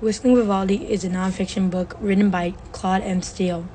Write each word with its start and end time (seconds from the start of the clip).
Whistling 0.00 0.36
Vivaldi 0.36 0.90
is 0.90 1.02
a 1.02 1.08
nonfiction 1.08 1.70
book 1.70 1.96
written 1.98 2.28
by 2.28 2.54
Claude 2.72 3.02
M. 3.02 3.22
Steele, 3.22 3.66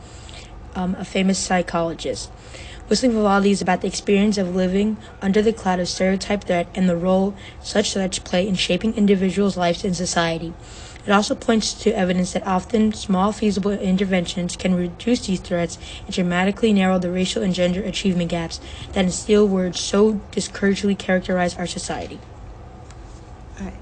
um, 0.76 0.96
a 1.00 1.06
famous 1.06 1.40
psychologist. 1.40 2.30
Whistling 2.88 3.14
Vivaldi 3.14 3.50
is 3.50 3.62
about 3.62 3.82
the 3.82 3.88
experience 3.88 4.38
of 4.38 4.56
living 4.56 4.98
under 5.22 5.42
the 5.42 5.54
cloud 5.54 5.80
of 5.80 5.90
stereotype 5.90 6.44
threat 6.44 6.70
and 6.76 6.88
the 6.88 6.96
role 6.96 7.34
such 7.64 7.94
threats 7.94 8.20
play 8.20 8.48
in 8.48 8.54
shaping 8.54 8.94
individuals' 8.94 9.58
lives 9.58 9.84
in 9.84 9.96
society. 9.96 10.54
It 11.06 11.12
also 11.12 11.34
points 11.34 11.74
to 11.74 11.98
evidence 11.98 12.34
that 12.34 12.46
often 12.46 12.94
small 12.94 13.32
feasible 13.32 13.72
interventions 13.72 14.56
can 14.56 14.76
reduce 14.76 15.26
these 15.26 15.40
threats 15.40 15.80
and 16.06 16.14
dramatically 16.14 16.74
narrow 16.74 17.00
the 17.00 17.10
racial 17.10 17.42
and 17.42 17.56
gender 17.56 17.82
achievement 17.82 18.30
gaps 18.30 18.60
that 18.92 19.06
in 19.06 19.12
Steele 19.12 19.48
words 19.48 19.80
so 19.80 20.22
discouragingly 20.32 20.96
characterize 20.96 21.56
our 21.56 21.66
society. 21.66 22.20
Alright. 23.58 23.74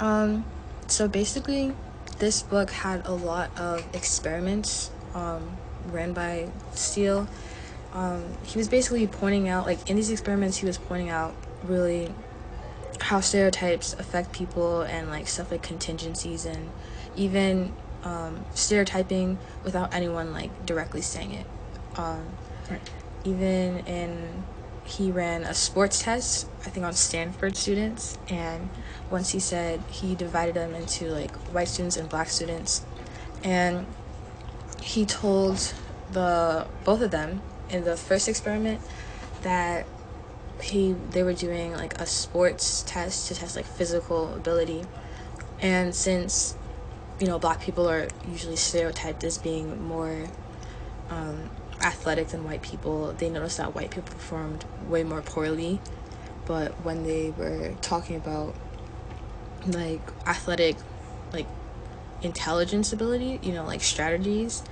Um, 0.00 0.44
so 0.90 1.08
basically, 1.08 1.74
this 2.18 2.42
book 2.42 2.70
had 2.70 3.06
a 3.06 3.12
lot 3.12 3.50
of 3.58 3.84
experiments 3.94 4.90
um, 5.14 5.56
ran 5.86 6.12
by 6.12 6.48
Steele. 6.72 7.28
Um, 7.92 8.24
he 8.44 8.58
was 8.58 8.68
basically 8.68 9.06
pointing 9.06 9.48
out, 9.48 9.66
like, 9.66 9.88
in 9.90 9.96
these 9.96 10.10
experiments, 10.10 10.58
he 10.58 10.66
was 10.66 10.78
pointing 10.78 11.08
out 11.08 11.34
really 11.64 12.12
how 13.00 13.20
stereotypes 13.20 13.94
affect 13.94 14.32
people 14.32 14.82
and, 14.82 15.08
like, 15.08 15.26
stuff 15.26 15.50
like 15.50 15.62
contingencies 15.62 16.44
and 16.44 16.70
even 17.16 17.72
um, 18.04 18.44
stereotyping 18.54 19.38
without 19.64 19.94
anyone, 19.94 20.32
like, 20.32 20.66
directly 20.66 21.00
saying 21.00 21.32
it. 21.32 21.46
Um, 21.96 22.26
Right. 22.70 22.80
Even 23.24 23.78
in 23.86 24.44
he 24.90 25.10
ran 25.10 25.44
a 25.44 25.54
sports 25.54 26.02
test, 26.02 26.48
I 26.66 26.70
think 26.70 26.84
on 26.84 26.92
Stanford 26.94 27.56
students, 27.56 28.18
and 28.28 28.68
once 29.08 29.30
he 29.30 29.38
said 29.38 29.80
he 29.88 30.14
divided 30.14 30.56
them 30.56 30.74
into 30.74 31.10
like 31.10 31.30
white 31.52 31.68
students 31.68 31.96
and 31.96 32.08
black 32.08 32.28
students, 32.28 32.84
and 33.44 33.86
he 34.82 35.06
told 35.06 35.72
the 36.12 36.66
both 36.84 37.02
of 37.02 37.10
them 37.12 37.40
in 37.68 37.84
the 37.84 37.96
first 37.96 38.28
experiment 38.28 38.80
that 39.42 39.86
he 40.60 40.92
they 40.92 41.22
were 41.22 41.34
doing 41.34 41.72
like 41.72 41.98
a 42.00 42.06
sports 42.06 42.82
test 42.86 43.28
to 43.28 43.34
test 43.34 43.54
like 43.54 43.66
physical 43.66 44.34
ability, 44.34 44.84
and 45.60 45.94
since 45.94 46.56
you 47.20 47.28
know 47.28 47.38
black 47.38 47.60
people 47.60 47.88
are 47.88 48.08
usually 48.28 48.56
stereotyped 48.56 49.22
as 49.22 49.38
being 49.38 49.80
more 49.86 50.26
um, 51.10 51.48
athletic 51.82 52.28
than 52.28 52.44
white 52.44 52.62
people, 52.62 53.12
they 53.12 53.28
noticed 53.28 53.58
that 53.58 53.74
white 53.74 53.90
people 53.90 54.12
performed 54.12 54.64
way 54.88 55.02
more 55.02 55.22
poorly. 55.22 55.80
But 56.46 56.72
when 56.84 57.04
they 57.04 57.30
were 57.36 57.74
talking 57.80 58.16
about 58.16 58.54
like 59.66 60.00
athletic, 60.26 60.76
like 61.32 61.46
intelligence 62.22 62.92
ability, 62.92 63.38
you 63.42 63.52
know, 63.52 63.64
like 63.64 63.82
strategies, 63.82 64.62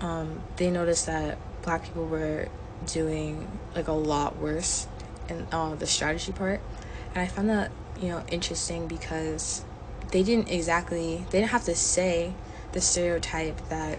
um, 0.00 0.42
they 0.56 0.70
noticed 0.70 1.06
that 1.06 1.38
black 1.62 1.84
people 1.84 2.06
were 2.06 2.48
doing 2.86 3.58
like 3.74 3.88
a 3.88 3.92
lot 3.92 4.36
worse 4.38 4.86
in 5.28 5.46
uh, 5.52 5.74
the 5.74 5.86
strategy 5.86 6.32
part. 6.32 6.60
And 7.14 7.22
I 7.22 7.26
found 7.26 7.48
that, 7.50 7.70
you 8.00 8.08
know, 8.08 8.22
interesting 8.28 8.86
because 8.86 9.64
they 10.10 10.22
didn't 10.22 10.50
exactly, 10.50 11.24
they 11.30 11.40
didn't 11.40 11.50
have 11.50 11.64
to 11.64 11.74
say 11.74 12.32
the 12.72 12.80
stereotype 12.80 13.56
that, 13.68 13.98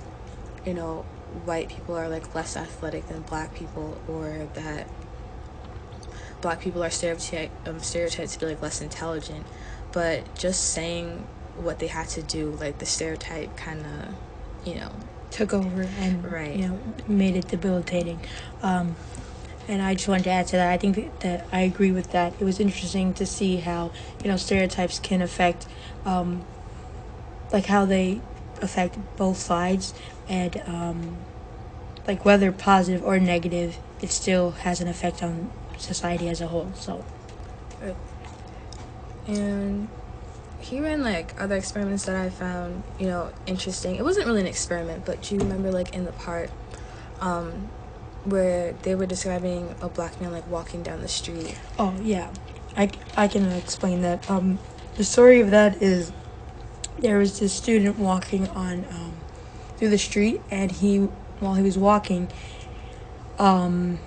you 0.65 0.73
know, 0.73 1.05
white 1.45 1.69
people 1.69 1.95
are 1.95 2.09
like 2.09 2.33
less 2.35 2.58
athletic 2.58 3.08
than 3.08 3.22
black 3.22 3.53
people 3.53 3.99
or 4.08 4.47
that 4.53 4.88
black 6.41 6.59
people 6.59 6.83
are 6.83 6.89
stereotyped 6.89 7.67
um, 7.67 7.80
stereotyped 7.80 8.31
to 8.31 8.39
be 8.39 8.45
like 8.47 8.61
less 8.61 8.81
intelligent 8.81 9.45
but 9.91 10.33
just 10.36 10.63
saying 10.71 11.25
what 11.58 11.80
they 11.80 11.88
had 11.88 12.08
to 12.08 12.21
do 12.21 12.52
like 12.59 12.77
the 12.80 12.86
stereotype 12.86 13.55
kind 13.58 13.86
of 13.86 14.16
you 14.67 14.75
know 14.75 14.91
Took 15.31 15.53
over 15.53 15.83
and 15.83 16.31
Right. 16.31 16.55
you 16.55 16.67
know 16.67 16.80
made 17.08 17.36
it 17.36 17.47
debilitating. 17.47 18.19
Um, 18.64 18.95
and 19.67 19.82
I 19.82 19.93
just 19.93 20.08
wanted 20.08 20.23
to 20.23 20.32
add 20.32 20.48
to 20.48 20.55
that. 20.55 20.71
I 20.71 20.77
think 20.77 20.95
that, 20.95 21.20
that 21.20 21.48
I 21.52 21.61
agree 21.61 21.92
with 21.92 22.11
that. 22.11 22.33
It 22.39 22.43
was 22.43 22.59
interesting 22.59 23.14
to 23.14 23.26
see 23.27 23.58
how 23.58 23.92
you 24.23 24.30
know 24.32 24.37
stereotypes 24.37 24.98
can 24.98 25.21
affect, 25.21 25.67
um, 26.05 26.43
like 27.53 27.67
how 27.67 27.86
they 27.86 28.21
affect 28.61 28.97
both 29.17 29.37
sides, 29.37 29.93
and 30.27 30.61
um, 30.67 31.17
like 32.08 32.25
whether 32.25 32.52
positive 32.52 33.03
or 33.03 33.20
negative, 33.20 33.77
it 34.02 34.11
still 34.11 34.52
has 34.52 34.81
an 34.81 34.87
effect 34.87 35.21
on 35.23 35.52
society 35.77 36.27
as 36.30 36.42
a 36.42 36.47
whole. 36.47 36.71
So 36.75 37.03
and 39.30 39.87
he 40.59 40.80
ran 40.80 41.03
like 41.03 41.39
other 41.39 41.55
experiments 41.55 42.05
that 42.05 42.15
I 42.15 42.30
found, 42.30 42.83
you 42.97 43.08
know, 43.08 43.31
interesting. 43.45 43.95
It 43.95 44.03
wasn't 44.03 44.27
really 44.27 44.42
an 44.42 44.47
experiment, 44.47 45.05
but 45.05 45.21
do 45.21 45.36
you 45.36 45.41
remember 45.41 45.71
like 45.71 45.95
in 45.95 46.05
the 46.05 46.11
part 46.11 46.49
um 47.21 47.70
where 48.26 48.73
they 48.83 48.95
were 48.95 49.05
describing 49.05 49.73
a 49.81 49.89
black 49.89 50.20
man 50.20 50.31
like 50.31 50.47
walking 50.47 50.83
down 50.83 51.02
the 51.02 51.08
street? 51.08 51.58
Oh 51.77 51.95
yeah, 52.02 52.31
I, 52.76 52.89
I 53.15 53.27
can 53.27 53.52
explain 53.53 54.02
that. 54.02 54.30
Um, 54.30 54.59
the 54.95 55.03
story 55.03 55.39
of 55.39 55.52
that 55.52 55.81
is 55.81 56.11
there 57.02 57.17
was 57.17 57.39
this 57.39 57.54
student 57.54 57.98
walking 57.98 58.48
on 58.49 58.86
um, 58.92 59.14
through 59.77 59.89
the 59.89 59.98
street, 59.98 60.42
and 60.52 60.71
he 60.71 60.98
while 61.39 61.55
he 61.55 61.64
was 61.64 61.77
walking, 61.77 62.30
um, 63.37 63.99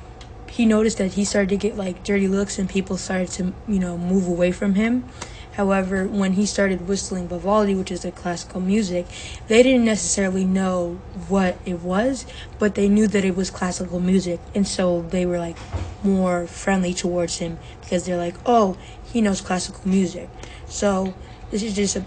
he 0.50 0.66
noticed 0.66 0.98
that 0.98 1.14
he 1.14 1.25
started 1.25 1.48
to 1.48 1.56
get 1.56 1.76
like 1.76 2.04
dirty 2.04 2.28
looks, 2.28 2.58
and 2.58 2.69
people 2.69 2.97
started 2.97 3.28
to 3.28 3.52
you 3.66 3.78
know 3.78 3.97
move 3.97 4.26
away 4.26 4.52
from 4.52 4.75
him. 4.75 5.08
However, 5.52 6.06
when 6.06 6.32
he 6.32 6.47
started 6.47 6.88
whistling 6.88 7.28
Vivaldi, 7.28 7.75
which 7.75 7.91
is 7.91 8.06
a 8.06 8.10
classical 8.10 8.60
music, 8.60 9.06
they 9.48 9.62
didn't 9.62 9.84
necessarily 9.84 10.47
know 10.47 10.94
what 11.28 11.58
it 11.66 11.81
was, 11.81 12.25
but 12.58 12.75
they 12.75 12.88
knew 12.88 13.06
that 13.08 13.22
it 13.25 13.36
was 13.36 13.50
classical 13.50 14.00
music, 14.00 14.41
and 14.54 14.66
so 14.66 15.02
they 15.02 15.26
were 15.26 15.38
like 15.38 15.56
more 16.02 16.47
friendly 16.47 16.94
towards 16.94 17.38
him 17.38 17.58
because 17.81 18.06
they're 18.06 18.16
like, 18.16 18.34
oh, 18.47 18.76
he 19.12 19.20
knows 19.20 19.41
classical 19.41 19.88
music. 19.88 20.28
So 20.66 21.14
this 21.50 21.62
is 21.62 21.76
just 21.76 21.97
a, 21.97 22.04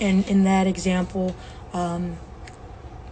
and 0.00 0.26
in 0.28 0.44
that 0.44 0.66
example, 0.66 1.34
um, 1.72 2.16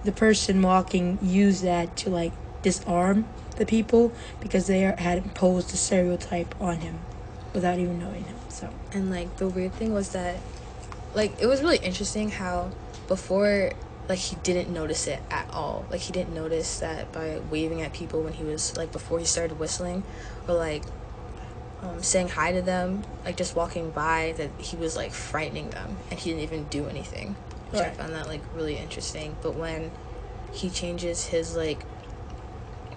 the 0.04 0.12
person 0.12 0.62
walking 0.62 1.18
used 1.22 1.62
that 1.64 1.96
to 1.98 2.10
like 2.10 2.32
disarm 2.62 3.26
the 3.56 3.66
people 3.66 4.12
because 4.40 4.66
they 4.66 4.84
are, 4.84 4.96
had 4.96 5.18
imposed 5.18 5.72
a 5.74 5.76
stereotype 5.76 6.54
on 6.60 6.78
him 6.78 6.98
without 7.52 7.78
even 7.78 7.98
knowing 7.98 8.24
him. 8.24 8.36
So. 8.48 8.68
And 8.92 9.10
like 9.10 9.36
the 9.36 9.48
weird 9.48 9.72
thing 9.74 9.92
was 9.92 10.10
that 10.10 10.36
like 11.14 11.40
it 11.40 11.46
was 11.46 11.62
really 11.62 11.78
interesting 11.78 12.30
how 12.30 12.70
before 13.08 13.72
like 14.08 14.18
he 14.18 14.36
didn't 14.36 14.72
notice 14.72 15.06
it 15.06 15.20
at 15.30 15.48
all. 15.52 15.84
Like 15.90 16.00
he 16.00 16.12
didn't 16.12 16.34
notice 16.34 16.80
that 16.80 17.12
by 17.12 17.40
waving 17.50 17.82
at 17.82 17.92
people 17.92 18.22
when 18.22 18.32
he 18.32 18.44
was 18.44 18.76
like 18.76 18.92
before 18.92 19.18
he 19.18 19.24
started 19.24 19.58
whistling 19.58 20.02
or 20.48 20.54
like 20.54 20.82
um, 21.82 22.02
saying 22.02 22.28
hi 22.28 22.52
to 22.52 22.62
them, 22.62 23.02
like 23.24 23.36
just 23.36 23.56
walking 23.56 23.90
by 23.90 24.34
that 24.36 24.50
he 24.58 24.76
was 24.76 24.96
like 24.96 25.12
frightening 25.12 25.70
them 25.70 25.96
and 26.10 26.18
he 26.18 26.30
didn't 26.30 26.42
even 26.42 26.64
do 26.64 26.86
anything. 26.86 27.36
Which 27.70 27.82
I 27.82 27.90
found 27.90 28.12
that 28.14 28.28
like 28.28 28.42
really 28.54 28.76
interesting. 28.76 29.36
But 29.42 29.54
when 29.54 29.90
he 30.52 30.70
changes 30.70 31.26
his 31.26 31.56
like 31.56 31.84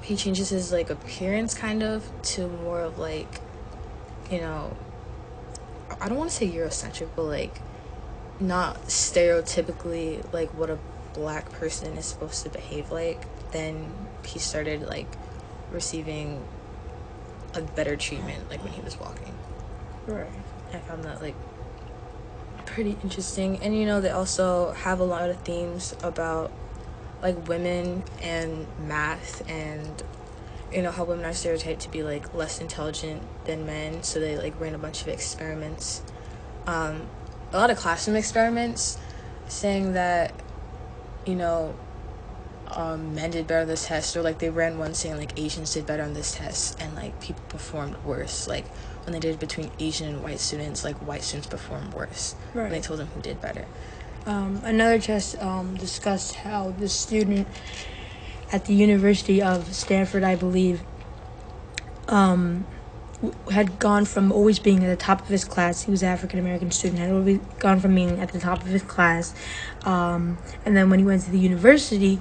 he 0.01 0.15
changes 0.15 0.49
his 0.49 0.71
like 0.71 0.89
appearance 0.89 1.53
kind 1.53 1.81
of 1.81 2.09
to 2.21 2.47
more 2.47 2.81
of 2.81 2.99
like 2.99 3.39
you 4.29 4.39
know 4.39 4.75
I 6.01 6.09
don't 6.09 6.17
want 6.17 6.29
to 6.29 6.35
say 6.35 6.49
Eurocentric, 6.49 7.09
but 7.15 7.23
like 7.23 7.61
not 8.39 8.83
stereotypically 8.83 10.31
like 10.33 10.49
what 10.49 10.69
a 10.69 10.77
black 11.13 11.51
person 11.53 11.97
is 11.97 12.05
supposed 12.05 12.43
to 12.43 12.49
behave 12.49 12.91
like, 12.91 13.25
then 13.51 13.91
he 14.25 14.39
started 14.39 14.83
like 14.83 15.07
receiving 15.71 16.43
a 17.55 17.61
better 17.61 17.95
treatment 17.95 18.49
like 18.49 18.63
when 18.63 18.73
he 18.73 18.81
was 18.81 18.99
walking. 18.99 19.35
Right. 20.07 20.31
I 20.73 20.77
found 20.79 21.03
that 21.03 21.21
like 21.21 21.35
pretty 22.65 22.97
interesting. 23.03 23.57
And 23.61 23.77
you 23.77 23.85
know, 23.85 24.01
they 24.01 24.09
also 24.09 24.71
have 24.71 24.99
a 24.99 25.03
lot 25.03 25.29
of 25.29 25.37
themes 25.41 25.95
about 26.03 26.51
like 27.21 27.47
women 27.47 28.03
and 28.21 28.67
math 28.87 29.47
and 29.49 30.03
you 30.71 30.81
know 30.81 30.91
how 30.91 31.03
women 31.03 31.25
are 31.25 31.33
stereotyped 31.33 31.81
to 31.81 31.89
be 31.89 32.03
like 32.03 32.33
less 32.35 32.59
intelligent 32.59 33.23
than 33.45 33.65
men 33.65 34.03
so 34.03 34.19
they 34.19 34.37
like 34.37 34.59
ran 34.59 34.75
a 34.75 34.77
bunch 34.77 35.01
of 35.01 35.07
experiments 35.07 36.01
um, 36.67 37.07
a 37.53 37.57
lot 37.57 37.69
of 37.69 37.77
classroom 37.77 38.17
experiments 38.17 38.97
saying 39.47 39.93
that 39.93 40.33
you 41.25 41.35
know 41.35 41.73
um, 42.71 43.13
men 43.15 43.31
did 43.31 43.47
better 43.47 43.61
on 43.61 43.67
this 43.67 43.87
test 43.87 44.15
or 44.15 44.21
like 44.21 44.39
they 44.39 44.49
ran 44.49 44.77
one 44.77 44.93
saying 44.93 45.17
like 45.17 45.37
asians 45.39 45.73
did 45.73 45.85
better 45.85 46.03
on 46.03 46.13
this 46.13 46.35
test 46.35 46.79
and 46.81 46.95
like 46.95 47.19
people 47.21 47.43
performed 47.47 47.95
worse 48.03 48.47
like 48.47 48.65
when 49.05 49.13
they 49.13 49.19
did 49.19 49.35
it 49.35 49.39
between 49.39 49.71
asian 49.79 50.07
and 50.07 50.23
white 50.23 50.39
students 50.39 50.83
like 50.83 50.95
white 50.97 51.23
students 51.23 51.47
performed 51.47 51.93
worse 51.93 52.35
when 52.53 52.69
they 52.69 52.81
told 52.81 52.99
them 52.99 53.07
who 53.07 53.21
did 53.21 53.39
better. 53.41 53.65
Um, 54.25 54.61
another 54.63 54.99
test 54.99 55.39
um, 55.41 55.75
discussed 55.75 56.35
how 56.35 56.71
the 56.71 56.89
student 56.89 57.47
at 58.51 58.65
the 58.65 58.73
University 58.73 59.41
of 59.41 59.73
Stanford, 59.75 60.23
I 60.23 60.35
believe, 60.35 60.83
um, 62.07 62.65
had 63.51 63.79
gone 63.79 64.05
from 64.05 64.31
always 64.31 64.59
being 64.59 64.83
at 64.83 64.87
the 64.87 64.95
top 64.95 65.21
of 65.21 65.27
his 65.27 65.45
class. 65.45 65.83
He 65.83 65.91
was 65.91 66.03
an 66.03 66.09
African 66.09 66.39
American 66.39 66.71
student. 66.71 66.99
Had 66.99 67.11
always 67.11 67.39
gone 67.59 67.79
from 67.79 67.95
being 67.95 68.19
at 68.19 68.31
the 68.31 68.39
top 68.39 68.61
of 68.61 68.67
his 68.67 68.83
class, 68.83 69.33
um, 69.83 70.37
and 70.65 70.75
then 70.75 70.89
when 70.89 70.99
he 70.99 71.05
went 71.05 71.23
to 71.23 71.31
the 71.31 71.39
university, 71.39 72.19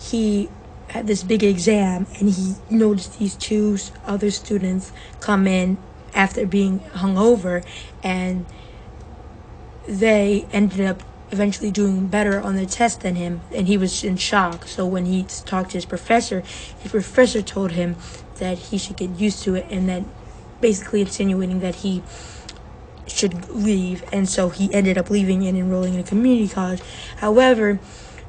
he 0.00 0.48
had 0.88 1.06
this 1.06 1.22
big 1.22 1.42
exam, 1.42 2.06
and 2.18 2.30
he 2.30 2.54
noticed 2.70 3.18
these 3.18 3.34
two 3.34 3.76
other 4.04 4.30
students 4.30 4.92
come 5.20 5.46
in 5.46 5.78
after 6.14 6.46
being 6.46 6.78
hung 6.78 7.18
over, 7.18 7.62
and 8.02 8.46
they 9.88 10.46
ended 10.52 10.80
up 10.80 11.02
eventually 11.32 11.72
doing 11.72 12.06
better 12.06 12.40
on 12.40 12.54
the 12.54 12.66
test 12.66 13.00
than 13.00 13.16
him, 13.16 13.40
and 13.52 13.66
he 13.66 13.76
was 13.76 14.04
in 14.04 14.16
shock. 14.16 14.66
So 14.66 14.86
when 14.86 15.06
he 15.06 15.24
talked 15.44 15.70
to 15.70 15.76
his 15.76 15.84
professor, 15.84 16.40
his 16.78 16.92
professor 16.92 17.42
told 17.42 17.72
him 17.72 17.96
that 18.36 18.58
he 18.58 18.78
should 18.78 18.96
get 18.96 19.10
used 19.10 19.42
to 19.42 19.56
it, 19.56 19.66
and 19.68 19.88
that 19.88 20.04
basically 20.60 21.00
insinuating 21.00 21.60
that 21.60 21.76
he 21.76 22.02
should 23.06 23.48
leave, 23.50 24.04
and 24.12 24.28
so 24.28 24.48
he 24.48 24.72
ended 24.74 24.98
up 24.98 25.10
leaving 25.10 25.46
and 25.46 25.56
enrolling 25.56 25.94
in 25.94 26.00
a 26.00 26.02
community 26.02 26.48
college. 26.48 26.82
However, 27.18 27.78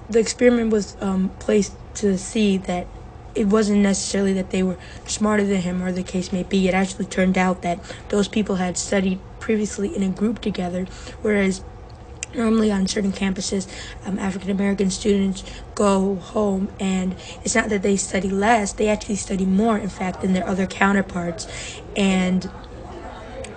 the 0.10 0.20
experiment 0.20 0.72
was 0.72 0.96
um, 1.02 1.30
placed 1.40 1.74
to 1.96 2.18
see 2.18 2.58
that 2.58 2.88
it 3.36 3.48
wasn't 3.48 3.80
necessarily 3.80 4.34
that 4.34 4.50
they 4.50 4.64
were 4.64 4.78
smarter 5.06 5.46
than 5.46 5.62
him 5.62 5.84
or 5.84 5.92
the 5.92 6.04
case 6.04 6.32
may 6.32 6.44
be. 6.44 6.68
It 6.68 6.74
actually 6.74 7.06
turned 7.06 7.38
out 7.38 7.62
that 7.62 7.80
those 8.10 8.28
people 8.28 8.56
had 8.56 8.78
studied 8.78 9.20
previously 9.40 9.96
in 9.96 10.02
a 10.04 10.10
group 10.10 10.40
together, 10.42 10.86
whereas 11.22 11.64
normally 12.38 12.72
on 12.72 12.88
certain 12.88 13.12
campuses, 13.12 13.68
um, 14.06 14.20
African 14.20 14.50
American 14.50 14.90
students 14.90 15.44
go 15.76 16.16
home, 16.16 16.70
and 16.80 17.14
it's 17.44 17.56
not 17.56 17.70
that 17.70 17.82
they 17.82 17.98
study 17.98 18.30
less; 18.30 18.74
they 18.74 18.88
actually 18.88 19.16
study 19.16 19.46
more, 19.46 19.78
in 19.78 19.90
fact, 19.90 20.22
than 20.22 20.34
their 20.34 20.48
other 20.48 20.68
counterparts. 20.68 21.48
And 21.96 22.50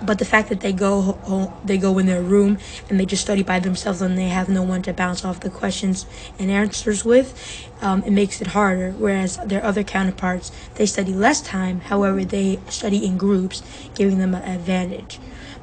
but 0.01 0.17
the 0.17 0.25
fact 0.25 0.49
that 0.49 0.61
they 0.61 0.73
go 0.73 1.01
home, 1.01 1.53
they 1.63 1.77
go 1.77 1.97
in 1.99 2.07
their 2.07 2.21
room 2.21 2.57
and 2.89 2.99
they 2.99 3.05
just 3.05 3.21
study 3.21 3.43
by 3.43 3.59
themselves 3.59 4.01
and 4.01 4.17
they 4.17 4.29
have 4.29 4.49
no 4.49 4.63
one 4.63 4.81
to 4.81 4.93
bounce 4.93 5.23
off 5.23 5.41
the 5.41 5.49
questions 5.49 6.05
and 6.39 6.49
answers 6.49 7.05
with, 7.05 7.69
um, 7.81 8.01
it 8.03 8.11
makes 8.11 8.41
it 8.41 8.47
harder. 8.47 8.91
Whereas 8.91 9.37
their 9.45 9.63
other 9.63 9.83
counterparts, 9.83 10.51
they 10.75 10.87
study 10.87 11.13
less 11.13 11.41
time. 11.41 11.81
However, 11.81 12.25
they 12.25 12.59
study 12.67 13.05
in 13.05 13.17
groups, 13.17 13.61
giving 13.93 14.17
them 14.17 14.33
an 14.33 14.43
advantage. 14.43 15.19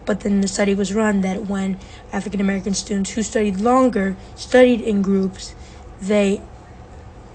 But 0.08 0.20
then 0.20 0.40
the 0.40 0.48
study 0.48 0.74
was 0.74 0.94
run 0.94 1.20
that 1.20 1.44
when 1.48 1.78
African 2.14 2.40
American 2.40 2.72
students 2.72 3.10
who 3.10 3.22
studied 3.22 3.60
longer 3.60 4.16
studied 4.36 4.80
in 4.80 5.02
groups, 5.02 5.54
they 6.00 6.40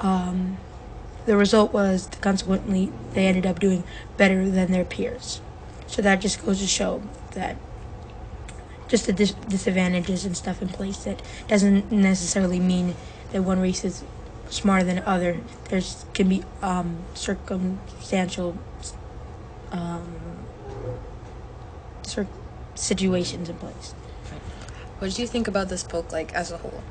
um, 0.02 0.58
the 1.28 1.38
result 1.38 1.72
was 1.72 2.10
consequently 2.20 2.92
they 3.14 3.28
ended 3.28 3.46
up 3.46 3.60
doing 3.60 3.84
better 4.18 4.50
than 4.50 4.72
their 4.72 4.86
peers. 4.86 5.40
So 5.86 6.02
that 6.02 6.20
just 6.20 6.44
goes 6.44 6.62
to 6.62 6.66
show 6.66 7.04
that 7.34 7.58
just 8.88 9.06
the 9.06 9.14
dis- 9.14 9.36
disadvantages 9.48 10.26
and 10.26 10.36
stuff 10.36 10.60
in 10.60 10.68
place 10.68 11.04
that 11.04 11.22
doesn't 11.48 11.92
necessarily 11.92 12.60
mean 12.60 12.96
that 13.34 13.44
one 13.44 13.60
race 13.60 13.86
is 13.86 14.04
smarter 14.50 14.84
than 14.84 14.98
other. 15.06 15.42
There's 15.70 16.06
can 16.16 16.28
be 16.28 16.44
um, 16.64 17.04
circumstantial 17.14 18.58
um, 19.72 20.16
cir- 22.02 22.28
situations 22.76 23.50
in 23.50 23.56
place. 23.58 23.94
What 25.00 25.12
do 25.12 25.22
you 25.22 25.28
think 25.28 25.48
about 25.48 25.70
this 25.70 25.84
book, 25.84 26.12
like 26.12 26.34
as 26.34 26.52
a 26.52 26.58
whole? 26.58 26.84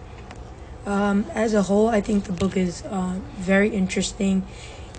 Um, 0.84 1.26
as 1.32 1.54
a 1.54 1.62
whole, 1.62 1.88
I 1.88 2.00
think 2.00 2.24
the 2.24 2.32
book 2.32 2.56
is 2.56 2.82
uh, 2.82 3.20
very 3.36 3.68
interesting, 3.68 4.46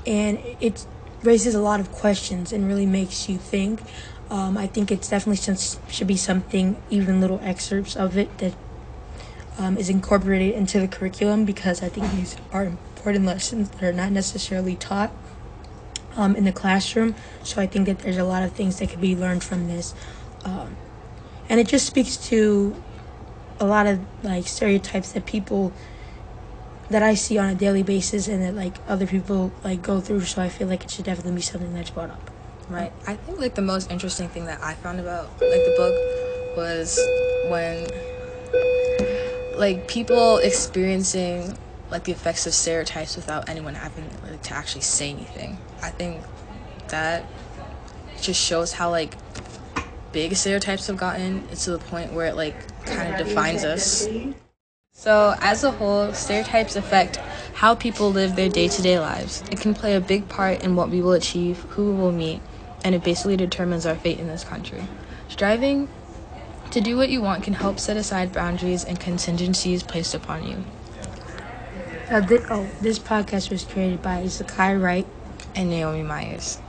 and 0.07 0.39
it 0.59 0.85
raises 1.21 1.55
a 1.55 1.61
lot 1.61 1.79
of 1.79 1.91
questions 1.91 2.51
and 2.51 2.67
really 2.67 2.85
makes 2.85 3.29
you 3.29 3.37
think. 3.37 3.81
Um, 4.29 4.57
I 4.57 4.67
think 4.67 4.91
it's 4.91 5.09
definitely 5.09 5.37
some, 5.37 5.57
should 5.89 6.07
be 6.07 6.17
something, 6.17 6.81
even 6.89 7.21
little 7.21 7.39
excerpts 7.43 7.95
of 7.95 8.17
it 8.17 8.37
that 8.39 8.53
um, 9.57 9.77
is 9.77 9.89
incorporated 9.89 10.55
into 10.55 10.79
the 10.79 10.87
curriculum 10.87 11.45
because 11.45 11.83
I 11.83 11.89
think 11.89 12.11
these 12.13 12.35
are 12.51 12.65
important 12.65 13.25
lessons 13.25 13.69
that 13.69 13.83
are 13.83 13.93
not 13.93 14.11
necessarily 14.11 14.75
taught 14.75 15.11
um, 16.15 16.35
in 16.35 16.45
the 16.45 16.51
classroom. 16.51 17.15
So 17.43 17.61
I 17.61 17.67
think 17.67 17.85
that 17.85 17.99
there's 17.99 18.17
a 18.17 18.23
lot 18.23 18.43
of 18.43 18.53
things 18.53 18.79
that 18.79 18.89
could 18.89 19.01
be 19.01 19.15
learned 19.15 19.43
from 19.43 19.67
this. 19.67 19.93
Um, 20.45 20.75
and 21.49 21.59
it 21.59 21.67
just 21.67 21.85
speaks 21.85 22.17
to 22.29 22.75
a 23.59 23.65
lot 23.65 23.87
of 23.87 23.99
like 24.23 24.47
stereotypes 24.47 25.11
that 25.13 25.25
people 25.25 25.73
that 26.89 27.01
I 27.01 27.15
see 27.15 27.37
on 27.37 27.49
a 27.49 27.55
daily 27.55 27.83
basis 27.83 28.27
and 28.27 28.43
that 28.43 28.55
like 28.55 28.75
other 28.87 29.07
people 29.07 29.51
like 29.63 29.81
go 29.81 29.99
through 29.99 30.21
so 30.21 30.41
I 30.41 30.49
feel 30.49 30.67
like 30.67 30.83
it 30.83 30.91
should 30.91 31.05
definitely 31.05 31.35
be 31.35 31.41
something 31.41 31.73
that's 31.73 31.89
brought 31.89 32.09
up. 32.09 32.29
Right. 32.69 32.91
I 33.07 33.15
think 33.15 33.39
like 33.39 33.55
the 33.55 33.61
most 33.61 33.91
interesting 33.91 34.29
thing 34.29 34.45
that 34.45 34.61
I 34.63 34.73
found 34.73 34.99
about 34.99 35.25
like 35.33 35.41
the 35.41 35.75
book 35.77 36.57
was 36.57 36.99
when 37.49 37.87
like 39.57 39.87
people 39.87 40.37
experiencing 40.37 41.57
like 41.89 42.05
the 42.05 42.11
effects 42.11 42.47
of 42.47 42.53
stereotypes 42.53 43.15
without 43.15 43.49
anyone 43.49 43.75
having 43.75 44.09
like, 44.23 44.41
to 44.43 44.53
actually 44.53 44.81
say 44.81 45.11
anything. 45.11 45.57
I 45.81 45.89
think 45.89 46.23
that 46.89 47.25
just 48.21 48.41
shows 48.41 48.73
how 48.73 48.89
like 48.89 49.15
big 50.13 50.35
stereotypes 50.35 50.87
have 50.87 50.97
gotten. 50.97 51.45
It's 51.51 51.65
to 51.65 51.71
the 51.71 51.79
point 51.79 52.13
where 52.13 52.27
it 52.27 52.35
like 52.35 52.55
kind 52.85 53.11
of 53.11 53.17
defines 53.27 53.65
us. 53.65 54.07
So, 54.93 55.35
as 55.41 55.63
a 55.63 55.71
whole, 55.71 56.13
stereotypes 56.13 56.75
affect 56.75 57.17
how 57.55 57.75
people 57.75 58.11
live 58.11 58.35
their 58.35 58.47
day 58.47 58.69
to 58.69 58.81
day 58.81 58.99
lives. 58.99 59.43
It 59.51 59.59
can 59.59 59.73
play 59.73 59.95
a 59.95 59.99
big 59.99 60.29
part 60.29 60.63
in 60.63 60.75
what 60.75 60.89
we 60.89 61.01
will 61.01 61.11
achieve, 61.11 61.59
who 61.71 61.91
we 61.91 61.97
will 61.97 62.11
meet, 62.11 62.41
and 62.85 62.95
it 62.95 63.03
basically 63.03 63.35
determines 63.35 63.85
our 63.85 63.95
fate 63.95 64.19
in 64.19 64.27
this 64.27 64.43
country. 64.43 64.87
Striving 65.27 65.89
to 66.71 66.79
do 66.79 66.95
what 66.95 67.09
you 67.09 67.21
want 67.21 67.43
can 67.43 67.53
help 67.53 67.79
set 67.79 67.97
aside 67.97 68.31
boundaries 68.31 68.83
and 68.85 68.99
contingencies 68.99 69.83
placed 69.83 70.13
upon 70.13 70.47
you. 70.47 70.63
Uh, 72.09 72.21
th- 72.21 72.41
oh, 72.49 72.69
this 72.79 72.99
podcast 72.99 73.49
was 73.49 73.63
created 73.63 74.01
by 74.01 74.23
Zaccai 74.23 74.79
Wright 74.81 75.07
and 75.55 75.69
Naomi 75.69 76.03
Myers. 76.03 76.59